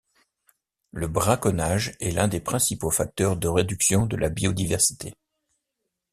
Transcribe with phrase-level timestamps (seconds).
[0.91, 5.13] Le braconnage est l'un des principaux facteurs de réduction de la biodiversité.